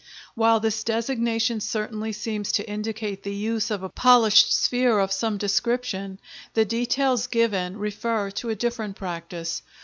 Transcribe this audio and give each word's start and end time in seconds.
While 0.33 0.59
this 0.59 0.83
designation 0.83 1.59
certainly 1.59 2.11
seems 2.11 2.51
to 2.53 2.67
indicate 2.67 3.21
the 3.21 3.35
use 3.35 3.69
of 3.69 3.83
a 3.83 3.89
polished 3.89 4.51
sphere 4.51 4.97
of 4.97 5.13
some 5.13 5.37
description, 5.37 6.17
the 6.55 6.65
details 6.65 7.27
given 7.27 7.77
refer 7.77 8.31
to 8.31 8.49
a 8.49 8.55
different 8.55 8.95
practice. 8.95 9.61